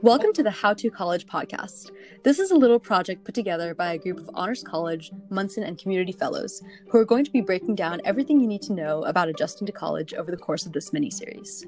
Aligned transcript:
Welcome 0.00 0.32
to 0.34 0.44
the 0.44 0.50
How 0.52 0.74
to 0.74 0.90
College 0.90 1.26
podcast. 1.26 1.90
This 2.22 2.38
is 2.38 2.52
a 2.52 2.56
little 2.56 2.78
project 2.78 3.24
put 3.24 3.34
together 3.34 3.74
by 3.74 3.92
a 3.92 3.98
group 3.98 4.18
of 4.18 4.30
Honors 4.32 4.62
College, 4.62 5.10
Munson, 5.28 5.64
and 5.64 5.76
Community 5.76 6.12
Fellows 6.12 6.62
who 6.88 6.98
are 6.98 7.04
going 7.04 7.24
to 7.24 7.32
be 7.32 7.40
breaking 7.40 7.74
down 7.74 8.00
everything 8.04 8.40
you 8.40 8.46
need 8.46 8.62
to 8.62 8.72
know 8.72 9.02
about 9.04 9.28
adjusting 9.28 9.66
to 9.66 9.72
college 9.72 10.14
over 10.14 10.30
the 10.30 10.36
course 10.36 10.66
of 10.66 10.72
this 10.72 10.92
mini 10.92 11.10
series. 11.10 11.66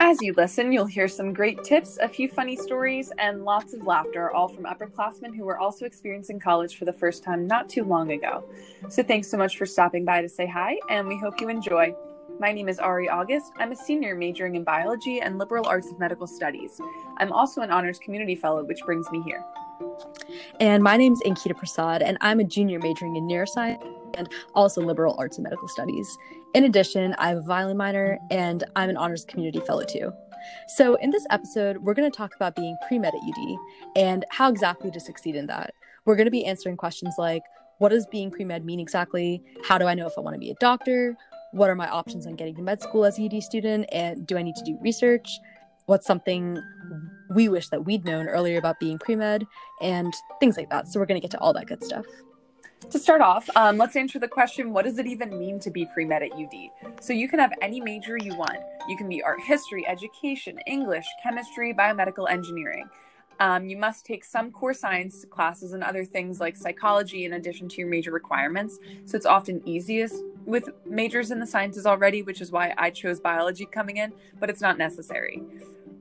As 0.00 0.22
you 0.22 0.32
listen, 0.36 0.72
you'll 0.72 0.86
hear 0.86 1.08
some 1.08 1.34
great 1.34 1.62
tips, 1.62 1.98
a 2.00 2.08
few 2.08 2.28
funny 2.28 2.56
stories, 2.56 3.12
and 3.18 3.44
lots 3.44 3.74
of 3.74 3.86
laughter, 3.86 4.30
all 4.30 4.48
from 4.48 4.64
upperclassmen 4.64 5.36
who 5.36 5.44
were 5.44 5.58
also 5.58 5.84
experiencing 5.84 6.40
college 6.40 6.76
for 6.76 6.86
the 6.86 6.92
first 6.92 7.22
time 7.22 7.46
not 7.46 7.68
too 7.68 7.84
long 7.84 8.12
ago. 8.12 8.44
So 8.88 9.02
thanks 9.02 9.28
so 9.28 9.36
much 9.36 9.58
for 9.58 9.66
stopping 9.66 10.06
by 10.06 10.22
to 10.22 10.28
say 10.28 10.46
hi, 10.46 10.78
and 10.88 11.06
we 11.06 11.18
hope 11.18 11.40
you 11.40 11.50
enjoy. 11.50 11.94
My 12.40 12.52
name 12.52 12.68
is 12.68 12.78
Ari 12.78 13.08
August. 13.08 13.52
I'm 13.58 13.72
a 13.72 13.76
senior 13.76 14.14
majoring 14.14 14.54
in 14.54 14.62
biology 14.62 15.20
and 15.20 15.38
liberal 15.38 15.66
arts 15.66 15.90
of 15.90 15.98
medical 15.98 16.28
studies. 16.28 16.80
I'm 17.16 17.32
also 17.32 17.62
an 17.62 17.72
honors 17.72 17.98
community 17.98 18.36
fellow, 18.36 18.62
which 18.62 18.78
brings 18.86 19.10
me 19.10 19.20
here. 19.22 19.44
And 20.60 20.80
my 20.80 20.96
name 20.96 21.14
is 21.14 21.22
Ankita 21.26 21.56
Prasad, 21.56 22.00
and 22.00 22.16
I'm 22.20 22.38
a 22.38 22.44
junior 22.44 22.78
majoring 22.78 23.16
in 23.16 23.26
neuroscience 23.26 23.84
and 24.14 24.28
also 24.54 24.80
liberal 24.80 25.16
arts 25.18 25.36
and 25.38 25.42
medical 25.42 25.66
studies. 25.66 26.16
In 26.54 26.62
addition, 26.62 27.12
I 27.18 27.30
have 27.30 27.38
a 27.38 27.42
violin 27.42 27.76
minor 27.76 28.18
and 28.30 28.62
I'm 28.76 28.88
an 28.88 28.96
honors 28.96 29.24
community 29.24 29.58
fellow 29.58 29.82
too. 29.82 30.12
So, 30.68 30.94
in 30.96 31.10
this 31.10 31.26
episode, 31.30 31.78
we're 31.78 31.94
going 31.94 32.08
to 32.08 32.16
talk 32.16 32.36
about 32.36 32.54
being 32.54 32.76
pre 32.86 33.00
med 33.00 33.14
at 33.14 33.20
UD 33.20 33.56
and 33.96 34.24
how 34.30 34.48
exactly 34.48 34.92
to 34.92 35.00
succeed 35.00 35.34
in 35.34 35.48
that. 35.48 35.74
We're 36.04 36.14
going 36.14 36.26
to 36.26 36.30
be 36.30 36.44
answering 36.44 36.76
questions 36.76 37.16
like 37.18 37.42
what 37.78 37.90
does 37.90 38.06
being 38.06 38.30
pre 38.30 38.44
med 38.44 38.64
mean 38.64 38.80
exactly? 38.80 39.42
How 39.64 39.78
do 39.78 39.86
I 39.86 39.94
know 39.94 40.06
if 40.06 40.12
I 40.16 40.20
want 40.20 40.34
to 40.34 40.40
be 40.40 40.50
a 40.50 40.54
doctor? 40.54 41.16
What 41.52 41.70
are 41.70 41.74
my 41.74 41.88
options 41.88 42.26
on 42.26 42.34
getting 42.34 42.54
to 42.56 42.62
med 42.62 42.82
school 42.82 43.04
as 43.04 43.18
a 43.18 43.24
UD 43.24 43.42
student 43.42 43.86
and 43.92 44.26
do 44.26 44.36
I 44.36 44.42
need 44.42 44.56
to 44.56 44.64
do 44.64 44.78
research? 44.80 45.38
What's 45.86 46.06
something 46.06 46.62
we 47.30 47.48
wish 47.48 47.68
that 47.68 47.84
we'd 47.84 48.04
known 48.04 48.28
earlier 48.28 48.58
about 48.58 48.80
being 48.80 48.98
pre 48.98 49.16
med 49.16 49.46
and 49.80 50.12
things 50.40 50.56
like 50.56 50.70
that. 50.70 50.88
So 50.88 50.98
we're 50.98 51.06
going 51.06 51.20
to 51.20 51.24
get 51.24 51.30
to 51.32 51.38
all 51.38 51.52
that 51.52 51.66
good 51.66 51.84
stuff. 51.84 52.06
To 52.90 52.98
start 52.98 53.20
off, 53.20 53.48
um, 53.56 53.76
let's 53.76 53.96
answer 53.96 54.18
the 54.18 54.28
question 54.28 54.72
what 54.72 54.84
does 54.84 54.98
it 54.98 55.06
even 55.06 55.38
mean 55.38 55.58
to 55.60 55.70
be 55.70 55.86
pre 55.86 56.04
med 56.04 56.22
at 56.22 56.32
UD? 56.32 56.70
So 57.00 57.12
you 57.12 57.28
can 57.28 57.38
have 57.38 57.52
any 57.60 57.80
major 57.80 58.16
you 58.16 58.34
want. 58.36 58.58
You 58.88 58.96
can 58.96 59.08
be 59.08 59.22
art 59.22 59.40
history, 59.40 59.86
education, 59.86 60.58
English, 60.66 61.06
chemistry, 61.22 61.74
biomedical 61.74 62.28
engineering. 62.30 62.88
Um, 63.40 63.68
you 63.68 63.76
must 63.76 64.04
take 64.04 64.24
some 64.24 64.50
core 64.50 64.74
science 64.74 65.24
classes 65.30 65.72
and 65.72 65.84
other 65.84 66.04
things 66.04 66.40
like 66.40 66.56
psychology 66.56 67.24
in 67.24 67.34
addition 67.34 67.68
to 67.68 67.76
your 67.76 67.88
major 67.88 68.10
requirements. 68.10 68.78
So 69.04 69.16
it's 69.16 69.26
often 69.26 69.66
easiest 69.68 70.24
with 70.48 70.70
majors 70.86 71.30
in 71.30 71.40
the 71.40 71.46
sciences 71.46 71.84
already, 71.84 72.22
which 72.22 72.40
is 72.40 72.50
why 72.50 72.74
I 72.78 72.88
chose 72.88 73.20
biology 73.20 73.66
coming 73.66 73.98
in, 73.98 74.14
but 74.40 74.48
it's 74.48 74.62
not 74.62 74.78
necessary. 74.78 75.42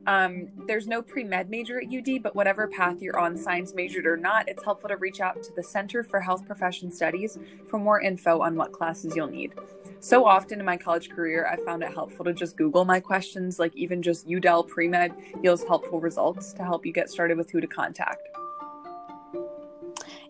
Um, 0.08 0.48
there's 0.68 0.88
no 0.88 1.02
pre 1.02 1.26
med 1.26 1.50
major 1.50 1.82
at 1.82 1.94
UD, 1.94 2.24
but 2.24 2.34
whatever 2.34 2.66
path 2.66 3.02
you're 3.02 3.20
on, 3.20 3.38
science 3.38 3.74
majored 3.76 4.08
or 4.08 4.16
not, 4.16 4.48
it's 4.48 4.64
helpful 4.64 4.88
to 4.88 4.96
reach 4.96 5.20
out 5.20 5.44
to 5.44 5.54
the 5.54 5.64
Center 5.64 6.02
for 6.02 6.22
Health 6.22 6.46
Profession 6.46 6.90
Studies 6.90 7.38
for 7.68 7.78
more 7.78 8.00
info 8.00 8.40
on 8.40 8.56
what 8.56 8.72
classes 8.72 9.18
you'll 9.18 9.28
need. 9.28 9.54
So 10.00 10.26
often 10.26 10.62
in 10.62 10.66
my 10.66 10.78
college 10.78 11.10
career, 11.10 11.46
I 11.46 11.58
found 11.66 11.84
it 11.84 11.94
helpful 11.94 12.24
to 12.24 12.32
just 12.32 12.56
Google 12.56 12.86
my 12.86 13.02
questions, 13.02 13.60
like 13.60 13.76
even 13.76 14.02
just 14.02 14.30
UDEL 14.30 14.66
pre 14.70 14.88
med 14.88 15.14
yields 15.44 15.66
helpful 15.66 16.00
results 16.00 16.54
to 16.54 16.64
help 16.64 16.86
you 16.86 16.94
get 16.94 17.10
started 17.10 17.38
with 17.38 17.52
who 17.52 17.60
to 17.60 17.68
contact. 17.68 18.30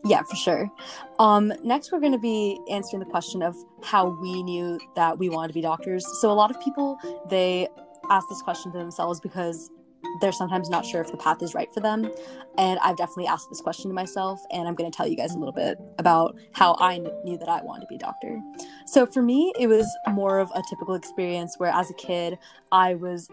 Yeah, 0.08 0.22
for 0.24 0.38
sure. 0.38 0.72
Um, 1.20 1.52
next, 1.64 1.92
we're 1.92 2.00
going 2.00 2.14
to 2.14 2.18
be 2.18 2.60
answering 2.70 3.02
the 3.02 3.10
question 3.10 3.42
of 3.42 3.56
how 3.84 4.18
we 4.22 4.42
knew 4.42 4.80
that 4.96 5.20
we 5.20 5.28
wanted 5.28 5.50
to 5.50 5.54
be 5.54 5.62
doctors. 5.62 6.06
So, 6.22 6.32
a 6.32 6.34
lot 6.34 6.50
of 6.50 6.62
people 6.62 6.98
they 7.30 7.68
ask 8.10 8.28
this 8.30 8.42
question 8.42 8.72
to 8.72 8.78
themselves 8.78 9.20
because 9.20 9.70
they're 10.22 10.32
sometimes 10.32 10.70
not 10.70 10.86
sure 10.86 11.02
if 11.02 11.12
the 11.12 11.18
path 11.18 11.42
is 11.42 11.54
right 11.54 11.74
for 11.74 11.82
them. 11.82 12.10
And 12.58 12.80
I've 12.80 12.96
definitely 12.96 13.28
asked 13.28 13.50
this 13.50 13.60
question 13.60 13.90
to 13.90 13.94
myself, 13.94 14.40
and 14.52 14.66
I'm 14.66 14.76
going 14.76 14.90
to 14.90 14.96
tell 14.96 15.08
you 15.08 15.18
guys 15.18 15.34
a 15.34 15.38
little 15.38 15.54
bit 15.54 15.78
about 16.00 16.38
how 16.54 16.78
I 16.80 17.00
knew 17.26 17.38
that 17.38 17.50
I 17.50 17.62
wanted 17.62 17.82
to 17.82 17.88
be 17.88 17.96
a 17.96 18.00
doctor. 18.00 18.40
So 18.86 19.06
for 19.06 19.22
me, 19.22 19.52
it 19.60 19.68
was 19.68 19.86
more 20.08 20.40
of 20.40 20.50
a 20.56 20.62
typical 20.70 20.96
experience 20.96 21.56
where 21.58 21.72
as 21.72 21.92
a 21.92 21.94
kid, 21.96 22.38
I 22.72 22.96
was 22.96 23.28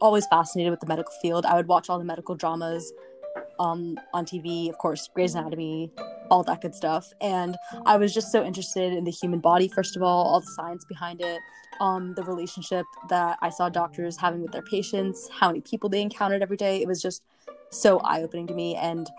always 0.00 0.26
fascinated 0.26 0.70
with 0.70 0.80
the 0.80 0.86
medical 0.86 1.12
field. 1.20 1.44
I 1.44 1.54
would 1.56 1.68
watch 1.68 1.90
all 1.90 1.98
the 1.98 2.04
medical 2.04 2.34
dramas 2.34 2.90
um, 3.60 3.98
on 4.14 4.24
TV, 4.24 4.70
of 4.70 4.78
course, 4.78 5.08
Grey's 5.14 5.34
Anatomy, 5.34 5.92
all 6.30 6.42
that 6.44 6.62
good 6.62 6.74
stuff. 6.74 7.12
And 7.20 7.56
I 7.84 7.98
was 7.98 8.12
just 8.14 8.32
so 8.32 8.42
interested 8.42 8.94
in 8.94 9.04
the 9.04 9.10
human 9.10 9.38
body, 9.38 9.68
first 9.68 9.96
of 9.96 10.02
all, 10.02 10.24
all 10.26 10.40
the 10.40 10.46
science 10.46 10.84
behind 10.86 11.20
it, 11.20 11.38
um, 11.78 12.14
the 12.14 12.22
relationship 12.22 12.86
that 13.10 13.38
I 13.42 13.50
saw 13.50 13.68
doctors 13.68 14.16
having 14.16 14.40
with 14.40 14.52
their 14.52 14.62
patients, 14.62 15.28
how 15.30 15.48
many 15.48 15.60
people 15.60 15.90
they 15.90 16.00
encountered 16.00 16.42
every 16.42 16.56
day. 16.56 16.80
It 16.80 16.88
was 16.88 17.02
just 17.02 17.22
so 17.70 17.98
eye 17.98 18.22
opening 18.22 18.46
to 18.46 18.54
me. 18.54 18.76
And 18.76 19.10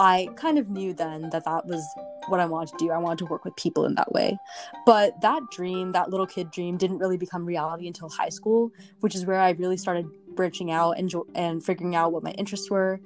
I 0.00 0.28
kind 0.34 0.58
of 0.58 0.68
knew 0.68 0.92
then 0.92 1.30
that 1.30 1.44
that 1.44 1.66
was 1.66 1.82
what 2.26 2.40
I 2.40 2.46
wanted 2.46 2.76
to 2.76 2.84
do. 2.84 2.90
I 2.90 2.98
wanted 2.98 3.18
to 3.18 3.26
work 3.26 3.44
with 3.44 3.54
people 3.54 3.84
in 3.84 3.94
that 3.94 4.10
way. 4.12 4.36
But 4.84 5.20
that 5.20 5.42
dream, 5.52 5.92
that 5.92 6.10
little 6.10 6.26
kid 6.26 6.50
dream, 6.50 6.76
didn't 6.76 6.98
really 6.98 7.16
become 7.16 7.46
reality 7.46 7.86
until 7.86 8.08
high 8.08 8.30
school, 8.30 8.72
which 8.98 9.14
is 9.14 9.24
where 9.26 9.40
I 9.40 9.50
really 9.50 9.76
started 9.76 10.06
branching 10.36 10.70
out 10.70 10.92
and, 10.92 11.08
jo- 11.08 11.26
and 11.34 11.64
figuring 11.64 11.96
out 11.96 12.12
what 12.12 12.22
my 12.22 12.30
interests 12.32 12.70
were. 12.70 13.00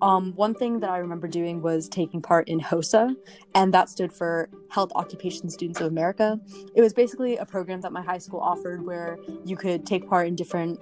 Um, 0.00 0.32
one 0.34 0.54
thing 0.54 0.80
that 0.80 0.90
I 0.90 0.98
remember 0.98 1.28
doing 1.28 1.60
was 1.60 1.88
taking 1.88 2.22
part 2.22 2.48
in 2.48 2.60
HOSA, 2.60 3.14
and 3.54 3.74
that 3.74 3.90
stood 3.90 4.12
for 4.12 4.48
Health 4.70 4.92
Occupation 4.94 5.50
Students 5.50 5.80
of 5.80 5.88
America. 5.88 6.40
It 6.74 6.80
was 6.80 6.94
basically 6.94 7.36
a 7.36 7.44
program 7.44 7.80
that 7.82 7.92
my 7.92 8.02
high 8.02 8.18
school 8.18 8.40
offered 8.40 8.86
where 8.86 9.18
you 9.44 9.56
could 9.56 9.84
take 9.84 10.08
part 10.08 10.28
in 10.28 10.36
different 10.36 10.80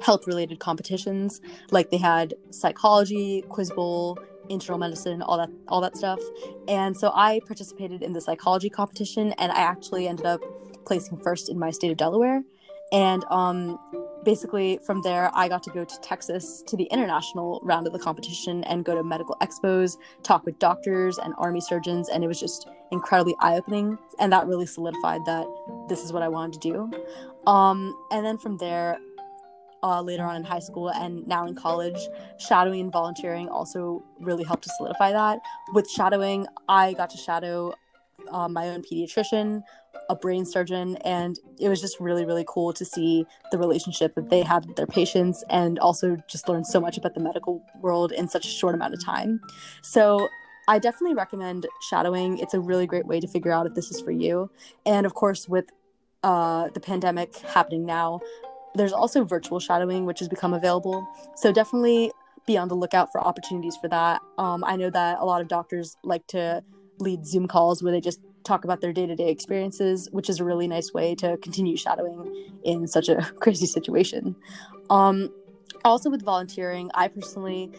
health 0.00 0.26
related 0.26 0.58
competitions 0.58 1.40
like 1.70 1.90
they 1.90 1.98
had 1.98 2.32
psychology 2.50 3.44
quiz 3.50 3.70
bowl 3.70 4.18
internal 4.48 4.78
medicine 4.78 5.20
all 5.20 5.36
that 5.36 5.50
all 5.68 5.80
that 5.82 5.96
stuff 5.96 6.18
and 6.66 6.96
so 6.96 7.12
i 7.14 7.40
participated 7.46 8.02
in 8.02 8.12
the 8.12 8.20
psychology 8.20 8.70
competition 8.70 9.32
and 9.32 9.52
i 9.52 9.60
actually 9.60 10.08
ended 10.08 10.24
up 10.24 10.40
placing 10.86 11.18
first 11.18 11.48
in 11.48 11.58
my 11.58 11.70
state 11.70 11.90
of 11.90 11.96
delaware 11.96 12.42
and 12.92 13.24
um, 13.30 13.78
basically, 14.24 14.78
from 14.84 15.02
there, 15.02 15.30
I 15.34 15.48
got 15.48 15.62
to 15.64 15.70
go 15.70 15.84
to 15.84 16.00
Texas 16.00 16.62
to 16.66 16.76
the 16.76 16.84
international 16.84 17.60
round 17.62 17.86
of 17.86 17.92
the 17.92 17.98
competition 17.98 18.64
and 18.64 18.84
go 18.84 18.94
to 18.94 19.02
medical 19.02 19.36
expos, 19.42 19.96
talk 20.22 20.44
with 20.44 20.58
doctors 20.58 21.18
and 21.18 21.34
army 21.38 21.60
surgeons. 21.60 22.08
And 22.08 22.24
it 22.24 22.26
was 22.26 22.40
just 22.40 22.68
incredibly 22.90 23.34
eye 23.40 23.56
opening. 23.56 23.98
And 24.18 24.32
that 24.32 24.46
really 24.46 24.66
solidified 24.66 25.24
that 25.26 25.46
this 25.88 26.04
is 26.04 26.12
what 26.12 26.22
I 26.22 26.28
wanted 26.28 26.60
to 26.60 26.70
do. 26.70 27.50
Um, 27.50 27.96
and 28.10 28.24
then 28.24 28.38
from 28.38 28.56
there, 28.58 28.98
uh, 29.82 30.00
later 30.00 30.22
on 30.22 30.36
in 30.36 30.44
high 30.44 30.60
school 30.60 30.90
and 30.90 31.26
now 31.26 31.46
in 31.46 31.54
college, 31.54 31.98
shadowing 32.38 32.80
and 32.80 32.92
volunteering 32.92 33.48
also 33.48 34.02
really 34.20 34.44
helped 34.44 34.62
to 34.64 34.70
solidify 34.76 35.12
that. 35.12 35.40
With 35.72 35.90
shadowing, 35.90 36.46
I 36.68 36.92
got 36.92 37.10
to 37.10 37.16
shadow 37.16 37.74
uh, 38.32 38.48
my 38.48 38.68
own 38.68 38.82
pediatrician, 38.82 39.62
a 40.08 40.16
brain 40.16 40.44
surgeon, 40.44 40.96
and 41.04 41.38
it 41.60 41.68
was 41.68 41.80
just 41.80 42.00
really, 42.00 42.24
really 42.24 42.44
cool 42.48 42.72
to 42.72 42.84
see 42.84 43.26
the 43.50 43.58
relationship 43.58 44.14
that 44.14 44.30
they 44.30 44.42
had 44.42 44.66
with 44.66 44.76
their 44.76 44.86
patients 44.86 45.44
and 45.50 45.78
also 45.78 46.16
just 46.28 46.48
learn 46.48 46.64
so 46.64 46.80
much 46.80 46.98
about 46.98 47.14
the 47.14 47.20
medical 47.20 47.64
world 47.80 48.12
in 48.12 48.28
such 48.28 48.46
a 48.46 48.48
short 48.48 48.74
amount 48.74 48.94
of 48.94 49.04
time. 49.04 49.40
So, 49.82 50.28
I 50.68 50.78
definitely 50.78 51.14
recommend 51.14 51.66
shadowing. 51.80 52.38
It's 52.38 52.54
a 52.54 52.60
really 52.60 52.86
great 52.86 53.06
way 53.06 53.18
to 53.18 53.26
figure 53.26 53.50
out 53.50 53.66
if 53.66 53.74
this 53.74 53.90
is 53.90 54.00
for 54.00 54.12
you. 54.12 54.48
And 54.86 55.06
of 55.06 55.14
course, 55.14 55.48
with 55.48 55.66
uh, 56.22 56.68
the 56.68 56.80
pandemic 56.80 57.36
happening 57.38 57.84
now, 57.84 58.20
there's 58.74 58.92
also 58.92 59.24
virtual 59.24 59.58
shadowing, 59.58 60.06
which 60.06 60.20
has 60.20 60.28
become 60.28 60.54
available. 60.54 61.06
So 61.36 61.52
definitely 61.52 62.12
be 62.46 62.56
on 62.56 62.68
the 62.68 62.74
lookout 62.74 63.10
for 63.12 63.20
opportunities 63.20 63.76
for 63.76 63.88
that. 63.88 64.20
Um, 64.38 64.64
I 64.64 64.76
know 64.76 64.90
that 64.90 65.18
a 65.18 65.24
lot 65.24 65.40
of 65.40 65.48
doctors 65.48 65.96
like 66.02 66.26
to 66.28 66.62
lead 67.02 67.26
Zoom 67.26 67.46
calls 67.48 67.82
where 67.82 67.92
they 67.92 68.00
just 68.00 68.20
talk 68.44 68.64
about 68.64 68.80
their 68.80 68.92
day 68.92 69.06
to 69.06 69.14
day 69.14 69.30
experiences, 69.30 70.08
which 70.12 70.28
is 70.28 70.40
a 70.40 70.44
really 70.44 70.66
nice 70.66 70.92
way 70.92 71.14
to 71.16 71.36
continue 71.38 71.76
shadowing 71.76 72.58
in 72.64 72.86
such 72.86 73.08
a 73.08 73.22
crazy 73.40 73.66
situation. 73.66 74.36
Um, 74.90 75.30
also, 75.84 76.10
with 76.10 76.22
volunteering, 76.22 76.90
I 76.94 77.08
personally 77.08 77.70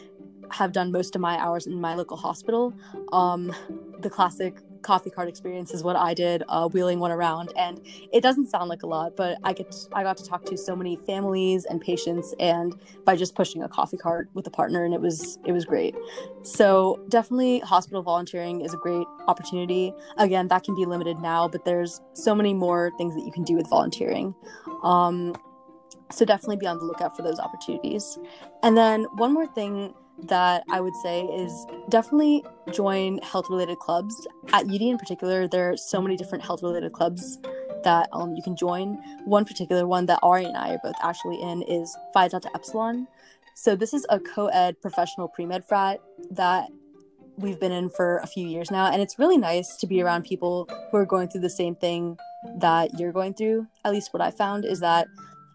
have 0.51 0.71
done 0.71 0.91
most 0.91 1.15
of 1.15 1.21
my 1.21 1.37
hours 1.37 1.67
in 1.67 1.79
my 1.79 1.95
local 1.95 2.17
hospital. 2.17 2.73
Um, 3.11 3.53
the 3.99 4.09
classic 4.09 4.57
coffee 4.83 5.09
cart 5.09 5.27
experience 5.27 5.73
is 5.73 5.83
what 5.83 5.95
I 5.95 6.13
did, 6.13 6.43
uh, 6.47 6.67
wheeling 6.67 6.99
one 6.99 7.11
around. 7.11 7.51
And 7.57 7.81
it 8.11 8.21
doesn't 8.21 8.47
sound 8.47 8.69
like 8.69 8.83
a 8.83 8.87
lot, 8.87 9.15
but 9.15 9.37
I 9.43 9.53
get 9.53 9.71
to, 9.71 9.77
I 9.93 10.03
got 10.03 10.17
to 10.17 10.25
talk 10.25 10.45
to 10.45 10.57
so 10.57 10.75
many 10.75 10.95
families 10.95 11.65
and 11.65 11.81
patients, 11.81 12.33
and 12.39 12.75
by 13.05 13.15
just 13.15 13.35
pushing 13.35 13.63
a 13.63 13.69
coffee 13.69 13.97
cart 13.97 14.29
with 14.33 14.45
a 14.47 14.51
partner, 14.51 14.85
and 14.85 14.93
it 14.93 15.01
was 15.01 15.39
it 15.45 15.51
was 15.51 15.65
great. 15.65 15.95
So 16.43 17.03
definitely, 17.09 17.59
hospital 17.59 18.03
volunteering 18.03 18.61
is 18.61 18.73
a 18.73 18.77
great 18.77 19.07
opportunity. 19.27 19.93
Again, 20.17 20.47
that 20.49 20.63
can 20.63 20.75
be 20.75 20.85
limited 20.85 21.19
now, 21.19 21.47
but 21.47 21.65
there's 21.65 22.01
so 22.13 22.35
many 22.35 22.53
more 22.53 22.91
things 22.97 23.15
that 23.15 23.25
you 23.25 23.31
can 23.31 23.43
do 23.43 23.55
with 23.55 23.69
volunteering. 23.69 24.35
Um, 24.83 25.35
so 26.11 26.25
definitely 26.25 26.57
be 26.57 26.67
on 26.67 26.77
the 26.77 26.85
lookout 26.85 27.15
for 27.15 27.23
those 27.23 27.39
opportunities. 27.39 28.19
And 28.61 28.77
then 28.77 29.05
one 29.15 29.33
more 29.33 29.47
thing 29.47 29.93
that 30.23 30.63
I 30.69 30.79
would 30.79 30.95
say 30.97 31.23
is 31.23 31.65
definitely 31.89 32.43
join 32.71 33.17
health 33.19 33.49
related 33.49 33.79
clubs. 33.79 34.27
At 34.53 34.65
UD 34.65 34.81
in 34.81 34.97
particular, 34.97 35.47
there 35.47 35.71
are 35.71 35.77
so 35.77 36.01
many 36.01 36.15
different 36.15 36.43
health 36.43 36.63
related 36.63 36.93
clubs 36.93 37.39
that 37.83 38.09
um, 38.13 38.35
you 38.35 38.43
can 38.43 38.55
join. 38.55 38.95
One 39.25 39.45
particular 39.45 39.87
one 39.87 40.05
that 40.05 40.19
Ari 40.23 40.45
and 40.45 40.57
I 40.57 40.71
are 40.71 40.79
both 40.83 40.95
actually 41.01 41.41
in 41.41 41.61
is 41.63 41.95
Phi 42.13 42.27
Delta 42.27 42.49
Epsilon. 42.55 43.07
So 43.55 43.75
this 43.75 43.93
is 43.93 44.05
a 44.09 44.19
co-ed 44.19 44.81
professional 44.81 45.27
pre-med 45.27 45.65
frat 45.67 45.99
that 46.31 46.69
we've 47.37 47.59
been 47.59 47.71
in 47.71 47.89
for 47.89 48.17
a 48.17 48.27
few 48.27 48.47
years 48.47 48.71
now, 48.71 48.91
and 48.91 49.01
it's 49.01 49.19
really 49.19 49.37
nice 49.37 49.75
to 49.77 49.87
be 49.87 50.01
around 50.01 50.23
people 50.23 50.69
who 50.91 50.97
are 50.97 51.05
going 51.05 51.27
through 51.27 51.41
the 51.41 51.49
same 51.49 51.75
thing 51.75 52.17
that 52.57 52.99
you're 52.99 53.11
going 53.11 53.33
through. 53.33 53.67
At 53.85 53.91
least 53.91 54.13
what 54.13 54.21
I 54.21 54.31
found 54.31 54.65
is 54.65 54.79
that 54.79 55.07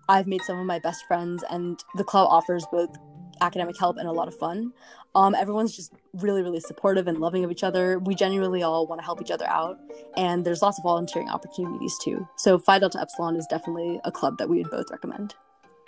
I've 0.09 0.27
made 0.27 0.43
some 0.43 0.59
of 0.59 0.67
my 0.67 0.79
best 0.79 1.05
friends, 1.07 1.45
and 1.51 1.79
the 1.97 2.05
club 2.05 2.29
offers 2.31 2.67
both 2.71 2.97
academic 3.41 3.79
help 3.79 3.97
and 3.97 4.09
a 4.09 4.13
lot 4.13 4.29
of 4.29 4.37
fun. 4.37 4.73
Um, 5.15 5.35
everyone's 5.35 5.75
just 5.75 5.93
really, 6.15 6.43
really 6.43 6.61
supportive 6.61 7.07
and 7.09 7.19
loving 7.19 7.45
of 7.45 7.51
each 7.51 7.65
other. 7.65 7.99
We 7.99 8.15
genuinely 8.15 8.63
all 8.63 8.87
want 8.87 9.01
to 9.01 9.05
help 9.05 9.21
each 9.21 9.31
other 9.31 9.47
out, 9.47 9.79
and 10.17 10.45
there's 10.45 10.63
lots 10.63 10.79
of 10.79 10.85
volunteering 10.85 11.29
opportunities 11.29 11.97
too. 12.03 12.29
So 12.37 12.59
Phi 12.59 12.79
Delta 12.79 13.01
Epsilon 13.01 13.37
is 13.37 13.47
definitely 13.47 14.01
a 14.05 14.13
club 14.13 14.39
that 14.39 14.49
we 14.49 14.59
would 14.59 14.71
both 14.71 14.91
recommend. 14.91 15.35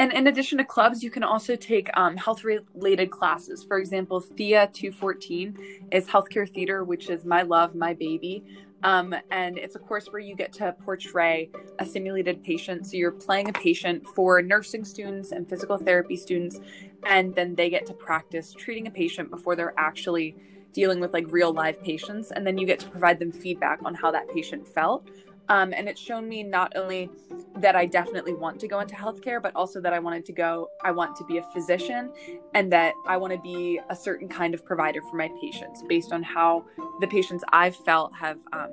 And 0.00 0.14
in 0.14 0.26
addition 0.28 0.56
to 0.56 0.64
clubs, 0.64 1.02
you 1.02 1.10
can 1.10 1.22
also 1.22 1.56
take 1.56 1.90
um, 1.92 2.16
health 2.16 2.42
related 2.42 3.10
classes. 3.10 3.62
For 3.62 3.78
example, 3.78 4.20
Thea 4.20 4.70
214 4.72 5.88
is 5.92 6.06
healthcare 6.06 6.48
theater, 6.48 6.82
which 6.84 7.10
is 7.10 7.26
my 7.26 7.42
love, 7.42 7.74
my 7.74 7.92
baby. 7.92 8.42
Um, 8.82 9.14
and 9.30 9.58
it's 9.58 9.76
a 9.76 9.78
course 9.78 10.06
where 10.06 10.20
you 10.20 10.34
get 10.34 10.52
to 10.54 10.74
portray 10.84 11.50
a 11.78 11.86
simulated 11.86 12.42
patient. 12.42 12.86
So 12.86 12.96
you're 12.96 13.10
playing 13.12 13.48
a 13.48 13.52
patient 13.52 14.06
for 14.06 14.40
nursing 14.40 14.84
students 14.84 15.32
and 15.32 15.48
physical 15.48 15.76
therapy 15.76 16.16
students, 16.16 16.60
and 17.04 17.34
then 17.34 17.54
they 17.54 17.70
get 17.70 17.86
to 17.86 17.92
practice 17.92 18.52
treating 18.52 18.86
a 18.86 18.90
patient 18.90 19.30
before 19.30 19.56
they're 19.56 19.74
actually 19.76 20.36
dealing 20.72 21.00
with 21.00 21.12
like 21.12 21.26
real 21.28 21.52
live 21.52 21.82
patients. 21.82 22.30
And 22.30 22.46
then 22.46 22.56
you 22.56 22.66
get 22.66 22.78
to 22.80 22.88
provide 22.88 23.18
them 23.18 23.32
feedback 23.32 23.80
on 23.84 23.94
how 23.94 24.10
that 24.12 24.28
patient 24.32 24.66
felt. 24.66 25.08
Um, 25.50 25.74
and 25.76 25.88
it's 25.88 26.00
shown 26.00 26.28
me 26.28 26.44
not 26.44 26.72
only 26.76 27.10
that 27.56 27.74
I 27.74 27.84
definitely 27.84 28.34
want 28.34 28.60
to 28.60 28.68
go 28.68 28.78
into 28.78 28.94
healthcare, 28.94 29.42
but 29.42 29.54
also 29.56 29.80
that 29.80 29.92
I 29.92 29.98
wanted 29.98 30.24
to 30.26 30.32
go, 30.32 30.70
I 30.84 30.92
want 30.92 31.16
to 31.16 31.24
be 31.24 31.38
a 31.38 31.42
physician 31.52 32.12
and 32.54 32.72
that 32.72 32.94
I 33.08 33.16
want 33.16 33.32
to 33.32 33.38
be 33.40 33.80
a 33.90 33.96
certain 33.96 34.28
kind 34.28 34.54
of 34.54 34.64
provider 34.64 35.02
for 35.02 35.16
my 35.16 35.28
patients 35.40 35.82
based 35.88 36.12
on 36.12 36.22
how 36.22 36.64
the 37.00 37.08
patients 37.08 37.42
I've 37.52 37.74
felt 37.74 38.14
have, 38.14 38.38
um, 38.52 38.70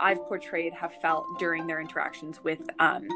I've 0.00 0.22
portrayed 0.28 0.74
have 0.74 0.92
felt 1.00 1.24
during 1.38 1.66
their 1.66 1.80
interactions 1.80 2.44
with 2.44 2.60
um, 2.78 3.08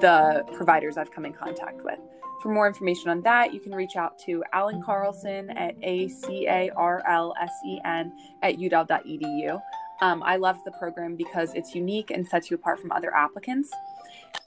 the 0.00 0.44
providers 0.54 0.96
I've 0.96 1.12
come 1.12 1.24
in 1.24 1.32
contact 1.32 1.84
with. 1.84 2.00
For 2.42 2.52
more 2.52 2.66
information 2.66 3.10
on 3.10 3.22
that, 3.22 3.54
you 3.54 3.60
can 3.60 3.72
reach 3.72 3.94
out 3.94 4.18
to 4.26 4.42
Alan 4.52 4.82
Carlsen 4.82 5.50
at 5.50 5.76
A 5.82 6.08
C 6.08 6.48
A 6.48 6.70
R 6.76 7.00
L 7.08 7.32
S 7.40 7.52
E 7.64 7.80
N 7.84 8.12
at 8.42 8.56
udel.edu. 8.56 9.60
Um, 10.00 10.22
I 10.22 10.36
love 10.36 10.58
the 10.64 10.72
program 10.72 11.16
because 11.16 11.54
it's 11.54 11.74
unique 11.74 12.10
and 12.10 12.26
sets 12.26 12.50
you 12.50 12.56
apart 12.56 12.80
from 12.80 12.92
other 12.92 13.14
applicants. 13.14 13.70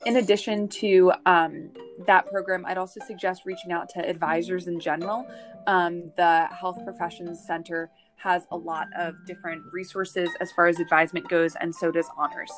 In 0.05 0.17
addition 0.17 0.67
to 0.67 1.11
um, 1.25 1.69
that 2.07 2.25
program, 2.27 2.65
I'd 2.65 2.77
also 2.77 2.99
suggest 3.05 3.43
reaching 3.45 3.71
out 3.71 3.89
to 3.89 4.07
advisors 4.07 4.67
in 4.67 4.79
general. 4.79 5.27
Um, 5.67 6.11
the 6.17 6.47
Health 6.47 6.79
Professions 6.83 7.45
Center 7.45 7.91
has 8.15 8.45
a 8.51 8.57
lot 8.57 8.87
of 8.97 9.15
different 9.25 9.63
resources 9.71 10.29
as 10.39 10.51
far 10.51 10.67
as 10.67 10.79
advisement 10.79 11.27
goes, 11.27 11.55
and 11.55 11.73
so 11.73 11.91
does 11.91 12.07
Honors. 12.17 12.51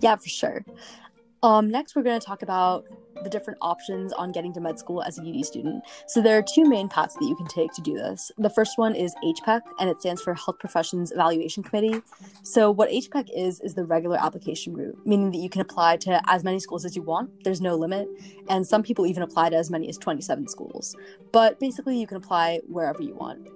Yeah, 0.00 0.16
for 0.16 0.28
sure. 0.28 0.64
Um, 1.42 1.70
next, 1.70 1.96
we're 1.96 2.02
going 2.02 2.18
to 2.18 2.26
talk 2.26 2.42
about 2.42 2.86
the 3.22 3.30
different 3.30 3.58
options 3.62 4.12
on 4.12 4.32
getting 4.32 4.52
to 4.54 4.60
med 4.60 4.78
school 4.78 5.02
as 5.02 5.18
a 5.18 5.22
UD 5.22 5.44
student. 5.44 5.84
So 6.06 6.20
there 6.20 6.36
are 6.36 6.42
two 6.42 6.64
main 6.64 6.88
paths 6.88 7.14
that 7.14 7.24
you 7.24 7.36
can 7.36 7.46
take 7.46 7.72
to 7.72 7.82
do 7.82 7.94
this. 7.94 8.30
The 8.38 8.50
first 8.50 8.78
one 8.78 8.94
is 8.94 9.14
HPEC, 9.24 9.60
and 9.78 9.90
it 9.90 10.00
stands 10.00 10.22
for 10.22 10.34
Health 10.34 10.58
Professions 10.58 11.12
Evaluation 11.12 11.62
Committee. 11.62 12.02
So 12.42 12.70
what 12.70 12.90
HPEC 12.90 13.28
is 13.34 13.60
is 13.60 13.74
the 13.74 13.84
regular 13.84 14.18
application 14.18 14.74
route, 14.74 14.98
meaning 15.06 15.30
that 15.32 15.38
you 15.38 15.48
can 15.48 15.60
apply 15.60 15.96
to 15.98 16.20
as 16.30 16.44
many 16.44 16.60
schools 16.60 16.84
as 16.84 16.96
you 16.96 17.02
want. 17.02 17.30
There's 17.44 17.60
no 17.60 17.76
limit, 17.76 18.08
and 18.48 18.66
some 18.66 18.82
people 18.82 19.06
even 19.06 19.22
apply 19.22 19.50
to 19.50 19.56
as 19.56 19.70
many 19.70 19.88
as 19.88 19.98
27 19.98 20.48
schools. 20.48 20.96
But 21.32 21.58
basically, 21.60 21.98
you 21.98 22.06
can 22.06 22.16
apply 22.16 22.60
wherever 22.68 23.02
you 23.02 23.14
want. 23.14 23.48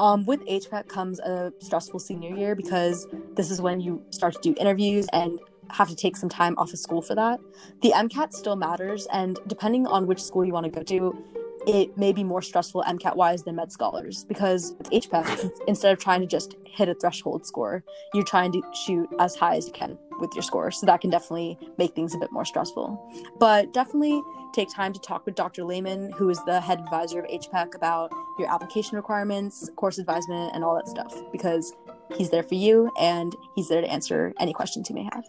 Um, 0.00 0.24
with 0.26 0.44
HPEC 0.46 0.88
comes 0.88 1.18
a 1.20 1.52
stressful 1.58 1.98
senior 2.00 2.36
year 2.36 2.54
because 2.54 3.08
this 3.34 3.50
is 3.50 3.60
when 3.60 3.80
you 3.80 4.02
start 4.10 4.34
to 4.34 4.40
do 4.40 4.54
interviews 4.60 5.06
and 5.12 5.40
have 5.70 5.88
to 5.88 5.96
take 5.96 6.16
some 6.16 6.28
time 6.28 6.54
off 6.58 6.72
of 6.72 6.78
school 6.78 7.02
for 7.02 7.14
that. 7.14 7.40
The 7.82 7.90
MCAT 7.90 8.32
still 8.32 8.56
matters, 8.56 9.06
and 9.12 9.38
depending 9.46 9.86
on 9.86 10.06
which 10.06 10.22
school 10.22 10.44
you 10.44 10.52
want 10.52 10.64
to 10.64 10.70
go 10.70 10.82
to, 10.82 11.24
it 11.66 11.96
may 11.98 12.12
be 12.12 12.24
more 12.24 12.40
stressful 12.40 12.82
MCAT 12.86 13.16
wise 13.16 13.42
than 13.42 13.56
Med 13.56 13.70
Scholars 13.70 14.24
because 14.24 14.74
with 14.78 14.90
HPEC, 14.90 15.50
instead 15.68 15.92
of 15.92 15.98
trying 15.98 16.20
to 16.20 16.26
just 16.26 16.56
hit 16.64 16.88
a 16.88 16.94
threshold 16.94 17.46
score, 17.46 17.84
you're 18.14 18.24
trying 18.24 18.52
to 18.52 18.62
shoot 18.72 19.08
as 19.18 19.36
high 19.36 19.56
as 19.56 19.66
you 19.66 19.72
can 19.72 19.98
with 20.20 20.32
your 20.34 20.42
score. 20.42 20.70
So 20.70 20.86
that 20.86 21.00
can 21.00 21.10
definitely 21.10 21.58
make 21.76 21.94
things 21.94 22.14
a 22.14 22.18
bit 22.18 22.32
more 22.32 22.44
stressful. 22.44 22.98
But 23.38 23.72
definitely 23.72 24.22
take 24.54 24.72
time 24.72 24.92
to 24.92 25.00
talk 25.00 25.26
with 25.26 25.34
Dr. 25.34 25.64
Lehman, 25.64 26.12
who 26.12 26.30
is 26.30 26.42
the 26.44 26.60
head 26.60 26.80
advisor 26.80 27.20
of 27.20 27.26
HPEC, 27.26 27.74
about 27.74 28.12
your 28.38 28.52
application 28.52 28.96
requirements, 28.96 29.70
course 29.76 29.98
advisement, 29.98 30.54
and 30.54 30.64
all 30.64 30.74
that 30.74 30.88
stuff 30.88 31.14
because 31.32 31.74
he's 32.16 32.30
there 32.30 32.42
for 32.42 32.54
you 32.54 32.90
and 32.98 33.34
he's 33.54 33.68
there 33.68 33.80
to 33.80 33.88
answer 33.88 34.32
any 34.40 34.52
questions 34.52 34.88
you 34.88 34.94
may 34.94 35.08
have. 35.12 35.24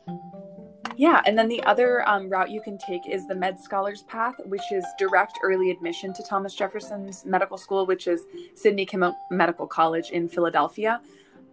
Yeah, 0.99 1.21
and 1.25 1.39
then 1.39 1.47
the 1.47 1.63
other 1.63 2.05
um, 2.09 2.27
route 2.29 2.51
you 2.51 2.59
can 2.59 2.77
take 2.77 3.07
is 3.07 3.25
the 3.25 3.33
Med 3.33 3.57
Scholars 3.57 4.01
Path, 4.01 4.35
which 4.43 4.69
is 4.69 4.83
direct 4.97 5.39
early 5.41 5.71
admission 5.71 6.11
to 6.13 6.21
Thomas 6.21 6.53
Jefferson's 6.53 7.23
Medical 7.23 7.57
School, 7.57 7.85
which 7.85 8.05
is 8.05 8.23
Sidney 8.53 8.85
Kimmel 8.85 9.15
Medical 9.31 9.65
College 9.65 10.09
in 10.09 10.27
Philadelphia. 10.27 10.99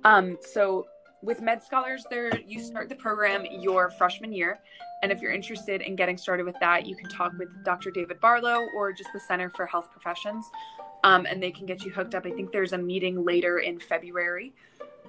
Um, 0.02 0.36
so 0.40 0.88
with 1.22 1.42
Med 1.42 1.62
Scholars, 1.62 2.04
there 2.10 2.36
you 2.40 2.60
start 2.60 2.88
the 2.88 2.96
program 2.96 3.46
your 3.48 3.88
freshman 3.90 4.32
year, 4.32 4.58
and 5.04 5.12
if 5.12 5.22
you're 5.22 5.30
interested 5.30 5.80
in 5.80 5.94
getting 5.94 6.18
started 6.18 6.44
with 6.44 6.56
that, 6.58 6.84
you 6.84 6.96
can 6.96 7.08
talk 7.08 7.32
with 7.38 7.48
Dr. 7.64 7.92
David 7.92 8.18
Barlow 8.18 8.66
or 8.74 8.92
just 8.92 9.10
the 9.12 9.20
Center 9.20 9.48
for 9.50 9.64
Health 9.64 9.92
Professions, 9.92 10.44
um, 11.04 11.24
and 11.24 11.40
they 11.40 11.52
can 11.52 11.66
get 11.66 11.84
you 11.84 11.92
hooked 11.92 12.16
up. 12.16 12.26
I 12.26 12.32
think 12.32 12.50
there's 12.50 12.72
a 12.72 12.78
meeting 12.78 13.24
later 13.24 13.60
in 13.60 13.78
February. 13.78 14.54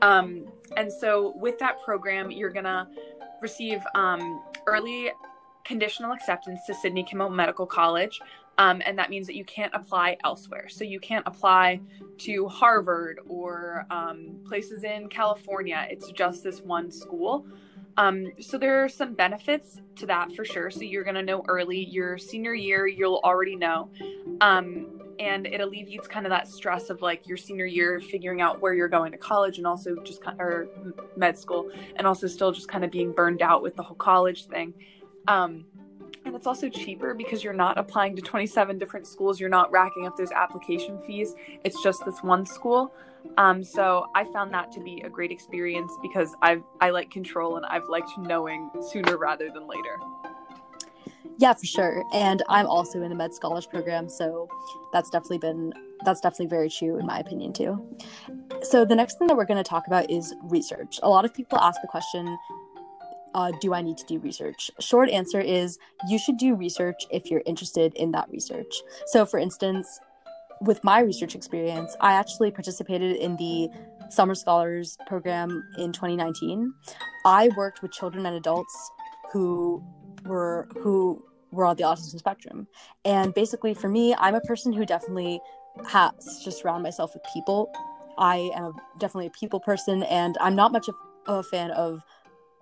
Um, 0.02 0.46
and 0.76 0.92
so 0.92 1.34
with 1.38 1.60
that 1.60 1.82
program, 1.82 2.32
you're 2.32 2.50
gonna 2.50 2.88
receive 3.42 3.80
um, 3.96 4.42
early 4.66 5.12
conditional 5.64 6.14
acceptance 6.14 6.62
to 6.68 6.74
Sidney 6.74 7.04
Kimmel 7.04 7.30
Medical 7.30 7.66
College. 7.66 8.22
Um, 8.58 8.82
and 8.86 8.98
that 8.98 9.10
means 9.10 9.28
that 9.28 9.36
you 9.36 9.46
can't 9.46 9.74
apply 9.76 10.18
elsewhere. 10.24 10.68
So 10.70 10.84
you 10.84 11.00
can't 11.00 11.28
apply 11.28 11.80
to 12.20 12.48
Harvard 12.48 13.20
or 13.28 13.86
um, 13.92 14.40
places 14.48 14.84
in 14.84 15.10
California. 15.10 15.86
It's 15.92 16.12
just 16.12 16.44
this 16.44 16.62
one 16.62 16.90
school. 16.90 17.46
Um, 17.98 18.32
so 18.40 18.58
there 18.58 18.84
are 18.84 18.90
some 18.90 19.14
benefits 19.14 19.82
to 19.98 20.06
that 20.08 20.32
for 20.32 20.46
sure. 20.46 20.72
So 20.72 20.82
you're 20.82 21.04
going 21.04 21.16
to 21.16 21.24
know 21.24 21.44
early. 21.48 21.86
Your 21.86 22.18
senior 22.18 22.54
year, 22.54 22.88
you'll 22.88 23.22
already 23.24 23.56
know. 23.56 23.90
And 25.20 25.48
it 25.48 25.62
alleviates 25.62 26.08
kind 26.08 26.26
of 26.26 26.30
that 26.30 26.48
stress 26.48 26.90
of 26.90 27.02
like 27.02 27.28
your 27.28 27.38
senior 27.38 27.66
year 27.66 28.00
figuring 28.00 28.42
out 28.42 28.62
where 28.62 28.74
you're 28.74 28.88
going 28.88 29.12
to 29.12 29.18
college 29.18 29.58
and 29.58 29.66
also 29.66 29.96
just 30.04 30.22
kind 30.22 30.40
or 30.40 30.68
med 31.16 31.38
school 31.38 31.70
and 31.96 32.06
also 32.06 32.28
still 32.28 32.52
just 32.52 32.68
kind 32.68 32.86
of 32.86 32.92
being 32.92 33.12
burned 33.12 33.42
out 33.42 33.62
with 33.62 33.76
the 33.76 33.84
whole 33.84 33.98
college 33.98 34.46
thing. 34.46 34.74
Um, 35.28 35.66
and 36.26 36.36
it's 36.36 36.46
also 36.46 36.70
cheaper 36.70 37.14
because 37.14 37.44
you're 37.44 37.54
not 37.54 37.78
applying 37.78 38.16
to 38.18 38.22
27 38.22 38.78
different 38.78 39.08
schools. 39.08 39.40
You're 39.40 39.50
not 39.50 39.72
racking 39.72 40.06
up 40.06 40.18
those 40.18 40.32
application 40.32 41.00
fees. 41.00 41.34
It's 41.64 41.82
just 41.82 42.04
this 42.06 42.22
one 42.22 42.46
school. 42.46 42.92
Um, 43.38 43.64
so 43.64 44.08
i 44.16 44.24
found 44.24 44.54
that 44.54 44.72
to 44.72 44.80
be 44.80 45.02
a 45.02 45.10
great 45.10 45.32
experience 45.32 45.92
because 46.02 46.34
i've 46.42 46.64
i 46.80 46.92
like 46.92 47.12
control 47.12 47.58
and 47.58 47.66
i've 47.66 47.88
liked 47.90 48.10
knowing 48.18 48.70
sooner 48.90 49.18
rather 49.18 49.50
than 49.50 49.68
later 49.68 49.98
yeah, 51.38 51.54
for 51.54 51.66
sure. 51.66 52.04
And 52.14 52.44
I'm 52.50 52.68
also 52.68 53.02
in 53.02 53.10
the 53.10 53.16
Med 53.16 53.34
Scholars 53.34 53.66
program, 53.66 54.10
so 54.10 54.48
that's 54.92 55.10
definitely 55.10 55.40
been 55.40 55.74
that's 56.06 56.22
definitely 56.22 56.46
very 56.46 56.70
true 56.70 56.98
in 57.00 57.06
my 57.06 57.20
opinion 57.20 57.54
too. 57.54 57.84
So 58.62 58.86
the 58.86 58.96
next 58.96 59.18
thing 59.18 59.28
that 59.28 59.36
we're 59.36 59.46
going 59.46 59.64
to 59.64 59.68
talk 59.68 59.88
about 59.88 60.10
is 60.12 60.36
research. 60.44 61.00
A 61.02 61.10
lot 61.10 61.26
of 61.26 61.34
people 61.34 61.58
ask 61.58 61.82
the 61.82 61.88
question, 61.88 62.38
uh, 63.34 63.52
do 63.62 63.74
I 63.74 63.82
need 63.82 63.98
to 63.98 64.06
do 64.06 64.20
research? 64.20 64.72
Short 64.80 65.10
answer 65.10 65.40
is 65.40 65.78
you 66.08 66.18
should 66.18 66.38
do 66.38 66.56
research 66.56 67.06
if 67.12 67.30
you're 67.30 67.44
interested 67.46 67.94
in 67.96 68.12
that 68.12 68.30
research. 68.30 68.82
So, 69.08 69.26
for 69.26 69.40
instance, 69.40 70.00
with 70.62 70.84
my 70.84 71.02
research 71.02 71.36
experience, 71.36 71.96
I 72.02 72.14
actually 72.14 72.52
participated 72.52 73.18
in 73.18 73.36
the 73.38 73.70
Summer 74.10 74.36
Scholars 74.36 74.98
program 75.08 75.64
in 75.78 75.92
2019. 75.92 76.74
I 77.26 77.50
worked 77.58 77.82
with 77.82 77.92
children 77.92 78.26
and 78.26 78.36
adults 78.36 78.92
who 79.32 79.84
were 80.26 80.68
who 80.80 81.24
were 81.52 81.66
on 81.66 81.76
the 81.76 81.84
autism 81.84 82.18
spectrum. 82.18 82.68
And 83.06 83.34
basically, 83.34 83.74
for 83.74 83.90
me, 83.90 84.14
I'm 84.18 84.36
a 84.36 84.42
person 84.42 84.74
who 84.74 84.86
definitely 84.86 85.40
has 85.88 86.42
to 86.44 86.52
surround 86.52 86.84
myself 86.84 87.14
with 87.14 87.24
people. 87.34 87.72
I 88.18 88.50
am 88.56 88.74
definitely 89.00 89.28
a 89.28 89.32
people 89.32 89.60
person, 89.60 90.04
and 90.04 90.38
I'm 90.42 90.56
not 90.56 90.72
much 90.72 90.88
of 90.88 90.96
a 91.28 91.44
fan 91.44 91.72
of 91.72 92.02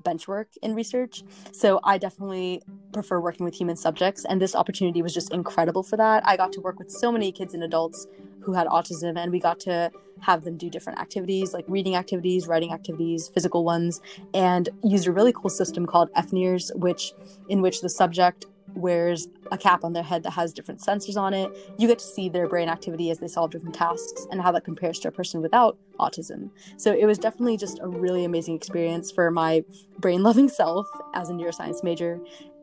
bench 0.03 0.27
work 0.27 0.49
in 0.61 0.75
research. 0.75 1.23
So 1.51 1.79
I 1.83 1.97
definitely 1.97 2.61
prefer 2.93 3.19
working 3.19 3.43
with 3.43 3.55
human 3.55 3.75
subjects, 3.75 4.25
and 4.25 4.41
this 4.41 4.55
opportunity 4.55 5.01
was 5.01 5.13
just 5.13 5.33
incredible 5.33 5.83
for 5.83 5.97
that. 5.97 6.25
I 6.27 6.37
got 6.37 6.51
to 6.53 6.61
work 6.61 6.77
with 6.79 6.91
so 6.91 7.11
many 7.11 7.31
kids 7.31 7.53
and 7.53 7.63
adults 7.63 8.05
who 8.45 8.53
had 8.53 8.67
autism, 8.67 9.17
and 9.17 9.31
we 9.31 9.39
got 9.39 9.59
to 9.61 9.91
have 10.21 10.43
them 10.43 10.57
do 10.57 10.69
different 10.69 10.99
activities 10.99 11.53
like 11.53 11.65
reading 11.67 11.95
activities, 11.95 12.47
writing 12.47 12.71
activities, 12.71 13.27
physical 13.27 13.63
ones, 13.63 14.01
and 14.33 14.69
used 14.83 15.07
a 15.07 15.11
really 15.11 15.33
cool 15.33 15.49
system 15.49 15.85
called 15.85 16.09
FNIRS, 16.13 16.75
which 16.77 17.13
in 17.49 17.61
which 17.61 17.81
the 17.81 17.89
subject 17.89 18.45
wears 18.73 19.27
a 19.51 19.57
cap 19.57 19.83
on 19.83 19.93
their 19.93 20.03
head 20.03 20.23
that 20.23 20.31
has 20.31 20.51
different 20.53 20.81
sensors 20.81 21.17
on 21.17 21.33
it. 21.33 21.49
You 21.77 21.87
get 21.87 21.99
to 21.99 22.05
see 22.05 22.29
their 22.29 22.47
brain 22.47 22.67
activity 22.67 23.09
as 23.09 23.19
they 23.19 23.27
solve 23.27 23.51
different 23.51 23.75
tasks 23.75 24.25
and 24.31 24.41
how 24.41 24.51
that 24.51 24.63
compares 24.63 24.99
to 24.99 25.07
a 25.07 25.11
person 25.11 25.41
without 25.41 25.77
autism. 25.99 26.49
So 26.77 26.91
it 26.91 27.05
was 27.05 27.17
definitely 27.17 27.57
just 27.57 27.79
a 27.81 27.87
really 27.87 28.25
amazing 28.25 28.55
experience 28.55 29.11
for 29.11 29.31
my 29.31 29.63
brain 29.99 30.23
loving 30.23 30.49
self 30.49 30.87
as 31.13 31.29
a 31.29 31.33
neuroscience 31.33 31.83
major 31.83 32.19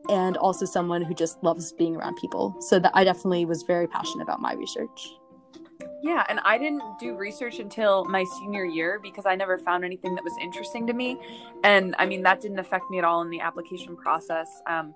and 0.09 0.35
also 0.37 0.65
someone 0.65 1.01
who 1.01 1.13
just 1.13 1.41
loves 1.43 1.71
being 1.73 1.95
around 1.95 2.17
people. 2.17 2.55
So 2.59 2.77
that 2.79 2.91
I 2.93 3.03
definitely 3.03 3.45
was 3.45 3.63
very 3.63 3.87
passionate 3.87 4.23
about 4.23 4.41
my 4.41 4.53
research. 4.53 5.13
Yeah, 6.03 6.25
and 6.27 6.41
I 6.43 6.57
didn't 6.57 6.83
do 6.99 7.15
research 7.15 7.59
until 7.59 8.03
my 8.03 8.25
senior 8.37 8.65
year 8.65 8.99
because 9.01 9.25
I 9.25 9.35
never 9.35 9.57
found 9.57 9.85
anything 9.85 10.15
that 10.15 10.23
was 10.23 10.33
interesting 10.41 10.85
to 10.87 10.93
me. 10.93 11.17
And 11.63 11.95
I 11.97 12.05
mean, 12.05 12.23
that 12.23 12.41
didn't 12.41 12.59
affect 12.59 12.91
me 12.91 12.97
at 12.97 13.05
all 13.05 13.21
in 13.21 13.29
the 13.29 13.39
application 13.39 13.95
process. 13.95 14.49
Um, 14.67 14.93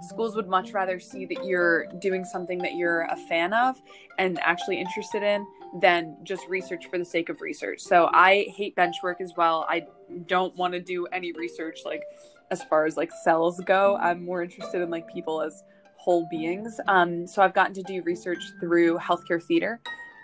schools 0.00 0.34
would 0.34 0.48
much 0.48 0.72
rather 0.72 0.98
see 0.98 1.26
that 1.26 1.44
you're 1.44 1.86
doing 2.00 2.24
something 2.24 2.58
that 2.58 2.74
you're 2.74 3.02
a 3.02 3.16
fan 3.28 3.52
of 3.52 3.80
and 4.18 4.40
actually 4.40 4.80
interested 4.80 5.22
in 5.22 5.46
than 5.80 6.16
just 6.24 6.48
research 6.48 6.86
for 6.86 6.98
the 6.98 7.04
sake 7.04 7.28
of 7.28 7.40
research. 7.40 7.78
So 7.78 8.10
I 8.12 8.46
hate 8.56 8.74
bench 8.74 8.96
work 9.00 9.20
as 9.20 9.34
well. 9.36 9.64
I 9.68 9.86
don't 10.26 10.56
want 10.56 10.74
to 10.74 10.80
do 10.80 11.06
any 11.12 11.30
research 11.34 11.82
like 11.84 12.02
as 12.50 12.64
far 12.64 12.84
as 12.84 12.96
like 12.96 13.12
cells 13.22 13.60
go. 13.64 13.96
I'm 14.00 14.24
more 14.24 14.42
interested 14.42 14.82
in 14.82 14.90
like 14.90 15.06
people 15.06 15.40
as 15.40 15.62
whole 15.98 16.26
beings. 16.28 16.80
Um, 16.88 17.28
so 17.28 17.42
I've 17.42 17.54
gotten 17.54 17.74
to 17.74 17.82
do 17.84 18.02
research 18.02 18.42
through 18.58 18.98
healthcare 18.98 19.40
theater 19.40 19.80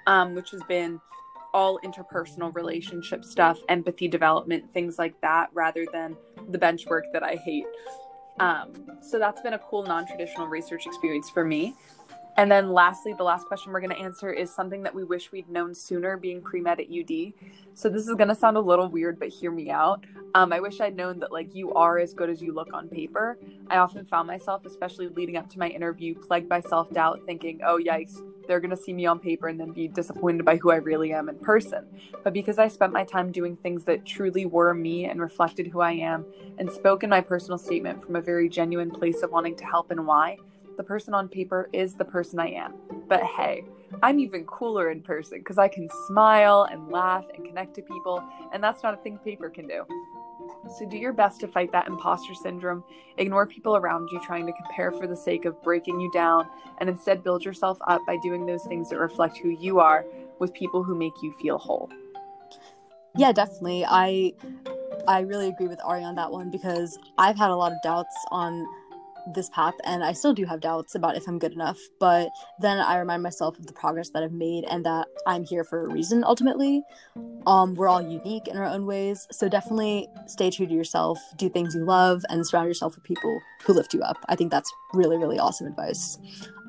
um, 0.06 0.34
which 0.34 0.50
has 0.50 0.62
been 0.64 1.00
all 1.52 1.78
interpersonal 1.84 2.54
relationship 2.54 3.24
stuff, 3.24 3.58
empathy 3.68 4.08
development, 4.08 4.72
things 4.72 4.98
like 4.98 5.18
that, 5.20 5.48
rather 5.52 5.86
than 5.92 6.16
the 6.48 6.58
bench 6.58 6.86
work 6.86 7.04
that 7.12 7.22
I 7.22 7.36
hate. 7.36 7.66
Um, 8.40 8.72
so 9.00 9.18
that's 9.18 9.40
been 9.40 9.54
a 9.54 9.58
cool 9.58 9.84
non 9.84 10.06
traditional 10.06 10.48
research 10.48 10.86
experience 10.86 11.30
for 11.30 11.44
me. 11.44 11.74
And 12.36 12.50
then 12.50 12.72
lastly, 12.72 13.14
the 13.16 13.22
last 13.22 13.46
question 13.46 13.72
we're 13.72 13.80
going 13.80 13.94
to 13.94 13.98
answer 13.98 14.32
is 14.32 14.52
something 14.52 14.82
that 14.82 14.92
we 14.92 15.04
wish 15.04 15.30
we'd 15.30 15.48
known 15.48 15.72
sooner 15.72 16.16
being 16.16 16.42
pre 16.42 16.60
med 16.60 16.80
at 16.80 16.86
UD. 16.86 17.32
So 17.74 17.88
this 17.88 18.08
is 18.08 18.14
going 18.16 18.28
to 18.28 18.34
sound 18.34 18.56
a 18.56 18.60
little 18.60 18.88
weird, 18.88 19.20
but 19.20 19.28
hear 19.28 19.52
me 19.52 19.70
out. 19.70 20.04
Um, 20.34 20.52
I 20.52 20.58
wish 20.58 20.80
I'd 20.80 20.96
known 20.96 21.20
that 21.20 21.30
like 21.30 21.54
you 21.54 21.72
are 21.74 21.98
as 21.98 22.12
good 22.12 22.28
as 22.28 22.42
you 22.42 22.52
look 22.52 22.72
on 22.72 22.88
paper. 22.88 23.38
I 23.68 23.76
often 23.76 24.04
found 24.04 24.26
myself, 24.26 24.66
especially 24.66 25.08
leading 25.08 25.36
up 25.36 25.48
to 25.50 25.60
my 25.60 25.68
interview, 25.68 26.14
plagued 26.16 26.48
by 26.48 26.60
self 26.60 26.92
doubt, 26.92 27.20
thinking, 27.24 27.60
oh, 27.64 27.78
yikes, 27.78 28.20
they're 28.46 28.60
going 28.60 28.70
to 28.70 28.76
see 28.76 28.92
me 28.92 29.06
on 29.06 29.18
paper 29.18 29.48
and 29.48 29.58
then 29.58 29.72
be 29.72 29.88
disappointed 29.88 30.44
by 30.44 30.56
who 30.56 30.70
I 30.70 30.76
really 30.76 31.12
am 31.12 31.28
in 31.28 31.38
person. 31.38 31.86
But 32.22 32.32
because 32.32 32.58
I 32.58 32.68
spent 32.68 32.92
my 32.92 33.04
time 33.04 33.32
doing 33.32 33.56
things 33.56 33.84
that 33.84 34.04
truly 34.04 34.46
were 34.46 34.74
me 34.74 35.04
and 35.04 35.20
reflected 35.20 35.68
who 35.68 35.80
I 35.80 35.92
am, 35.92 36.24
and 36.58 36.70
spoke 36.70 37.02
in 37.02 37.10
my 37.10 37.20
personal 37.20 37.58
statement 37.58 38.02
from 38.02 38.16
a 38.16 38.20
very 38.20 38.48
genuine 38.48 38.90
place 38.90 39.22
of 39.22 39.30
wanting 39.30 39.56
to 39.56 39.64
help 39.64 39.90
and 39.90 40.06
why, 40.06 40.38
the 40.76 40.82
person 40.82 41.14
on 41.14 41.28
paper 41.28 41.68
is 41.72 41.94
the 41.94 42.04
person 42.04 42.38
I 42.38 42.48
am. 42.48 42.74
But 43.08 43.22
hey, 43.22 43.64
I'm 44.02 44.18
even 44.18 44.44
cooler 44.44 44.90
in 44.90 45.02
person 45.02 45.38
because 45.38 45.58
I 45.58 45.68
can 45.68 45.88
smile 46.08 46.66
and 46.70 46.88
laugh 46.90 47.24
and 47.34 47.44
connect 47.44 47.74
to 47.76 47.82
people, 47.82 48.22
and 48.52 48.62
that's 48.62 48.82
not 48.82 48.94
a 48.94 48.96
thing 48.98 49.18
paper 49.18 49.48
can 49.48 49.68
do. 49.68 49.84
So 50.70 50.88
do 50.88 50.96
your 50.96 51.12
best 51.12 51.40
to 51.40 51.48
fight 51.48 51.72
that 51.72 51.86
imposter 51.86 52.34
syndrome. 52.34 52.84
Ignore 53.18 53.46
people 53.46 53.76
around 53.76 54.08
you 54.10 54.20
trying 54.24 54.46
to 54.46 54.52
compare 54.52 54.90
for 54.90 55.06
the 55.06 55.16
sake 55.16 55.44
of 55.44 55.62
breaking 55.62 56.00
you 56.00 56.10
down, 56.12 56.48
and 56.78 56.88
instead 56.88 57.22
build 57.22 57.44
yourself 57.44 57.78
up 57.86 58.00
by 58.06 58.16
doing 58.22 58.46
those 58.46 58.64
things 58.64 58.90
that 58.90 58.98
reflect 58.98 59.38
who 59.38 59.50
you 59.50 59.78
are 59.78 60.04
with 60.38 60.52
people 60.54 60.82
who 60.82 60.94
make 60.94 61.12
you 61.22 61.32
feel 61.40 61.58
whole. 61.58 61.90
Yeah, 63.16 63.32
definitely. 63.32 63.84
I 63.86 64.32
I 65.06 65.20
really 65.20 65.48
agree 65.48 65.68
with 65.68 65.80
Ari 65.84 66.02
on 66.02 66.14
that 66.16 66.30
one 66.30 66.50
because 66.50 66.98
I've 67.18 67.36
had 67.36 67.50
a 67.50 67.56
lot 67.56 67.72
of 67.72 67.78
doubts 67.82 68.14
on 68.30 68.66
this 69.32 69.48
path 69.50 69.74
and 69.84 70.04
I 70.04 70.12
still 70.12 70.34
do 70.34 70.44
have 70.44 70.60
doubts 70.60 70.94
about 70.94 71.16
if 71.16 71.26
I'm 71.26 71.38
good 71.38 71.52
enough, 71.52 71.78
but 71.98 72.28
then 72.60 72.78
I 72.78 72.98
remind 72.98 73.22
myself 73.22 73.58
of 73.58 73.66
the 73.66 73.72
progress 73.72 74.10
that 74.10 74.22
I've 74.22 74.32
made 74.32 74.64
and 74.64 74.84
that 74.84 75.06
I'm 75.26 75.44
here 75.44 75.64
for 75.64 75.84
a 75.84 75.92
reason 75.92 76.24
ultimately. 76.24 76.82
Um 77.46 77.74
we're 77.74 77.88
all 77.88 78.02
unique 78.02 78.48
in 78.48 78.56
our 78.56 78.66
own 78.66 78.86
ways, 78.86 79.26
so 79.30 79.48
definitely 79.48 80.08
stay 80.26 80.50
true 80.50 80.66
to 80.66 80.74
yourself, 80.74 81.18
do 81.36 81.48
things 81.48 81.74
you 81.74 81.84
love 81.84 82.22
and 82.28 82.46
surround 82.46 82.68
yourself 82.68 82.94
with 82.94 83.04
people 83.04 83.40
who 83.64 83.72
lift 83.72 83.94
you 83.94 84.02
up. 84.02 84.18
I 84.28 84.36
think 84.36 84.50
that's 84.50 84.72
really 84.92 85.16
really 85.16 85.38
awesome 85.38 85.66
advice. 85.66 86.18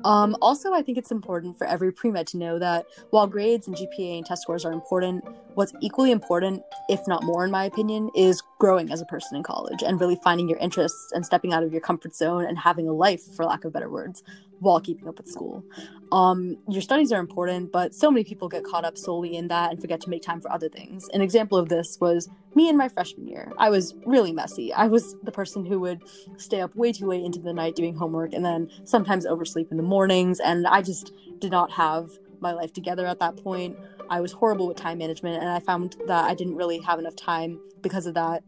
Um, 0.06 0.36
also, 0.40 0.72
I 0.72 0.82
think 0.82 0.98
it's 0.98 1.10
important 1.10 1.58
for 1.58 1.66
every 1.66 1.92
pre 1.92 2.12
med 2.12 2.28
to 2.28 2.36
know 2.36 2.60
that 2.60 2.86
while 3.10 3.26
grades 3.26 3.66
and 3.66 3.76
GPA 3.76 4.18
and 4.18 4.24
test 4.24 4.42
scores 4.42 4.64
are 4.64 4.70
important, 4.70 5.24
what's 5.54 5.72
equally 5.80 6.12
important, 6.12 6.62
if 6.88 7.00
not 7.08 7.24
more, 7.24 7.44
in 7.44 7.50
my 7.50 7.64
opinion, 7.64 8.10
is 8.14 8.40
growing 8.60 8.92
as 8.92 9.00
a 9.00 9.04
person 9.06 9.36
in 9.36 9.42
college 9.42 9.82
and 9.82 10.00
really 10.00 10.16
finding 10.22 10.48
your 10.48 10.58
interests 10.58 11.10
and 11.10 11.26
stepping 11.26 11.52
out 11.52 11.64
of 11.64 11.72
your 11.72 11.80
comfort 11.80 12.14
zone 12.14 12.44
and 12.44 12.56
having 12.56 12.88
a 12.88 12.92
life, 12.92 13.20
for 13.34 13.44
lack 13.44 13.64
of 13.64 13.72
better 13.72 13.90
words, 13.90 14.22
while 14.60 14.80
keeping 14.80 15.08
up 15.08 15.18
with 15.18 15.26
school. 15.26 15.64
Um, 16.12 16.56
your 16.68 16.82
studies 16.82 17.10
are 17.10 17.18
important, 17.18 17.72
but 17.72 17.92
so 17.92 18.08
many 18.08 18.22
people 18.22 18.48
get 18.48 18.62
caught 18.62 18.84
up 18.84 18.96
solely 18.96 19.34
in 19.36 19.48
that 19.48 19.72
and 19.72 19.80
forget 19.80 20.00
to 20.02 20.08
make 20.08 20.22
time 20.22 20.40
for 20.40 20.52
other 20.52 20.68
things. 20.68 21.08
An 21.08 21.20
example 21.20 21.58
of 21.58 21.68
this 21.68 21.98
was 22.00 22.28
me 22.56 22.68
in 22.68 22.76
my 22.76 22.88
freshman 22.88 23.28
year. 23.28 23.52
I 23.58 23.70
was 23.70 23.94
really 24.04 24.32
messy. 24.32 24.72
I 24.72 24.86
was 24.88 25.14
the 25.22 25.30
person 25.30 25.64
who 25.64 25.78
would 25.80 26.02
stay 26.38 26.60
up 26.60 26.74
way 26.74 26.92
too 26.92 27.06
late 27.06 27.24
into 27.24 27.38
the 27.38 27.52
night 27.52 27.76
doing 27.76 27.94
homework 27.94 28.32
and 28.32 28.44
then 28.44 28.70
sometimes 28.84 29.26
oversleep 29.26 29.70
in 29.70 29.76
the 29.76 29.82
mornings, 29.82 30.40
and 30.40 30.66
I 30.66 30.82
just 30.82 31.12
did 31.38 31.52
not 31.52 31.70
have 31.72 32.10
my 32.40 32.52
life 32.52 32.72
together 32.72 33.06
at 33.06 33.20
that 33.20 33.36
point. 33.36 33.76
I 34.08 34.20
was 34.20 34.32
horrible 34.32 34.66
with 34.66 34.76
time 34.76 34.98
management, 34.98 35.40
and 35.40 35.50
I 35.50 35.60
found 35.60 35.96
that 36.06 36.24
I 36.24 36.34
didn't 36.34 36.56
really 36.56 36.78
have 36.80 36.98
enough 36.98 37.16
time 37.16 37.60
because 37.82 38.06
of 38.06 38.14
that 38.14 38.42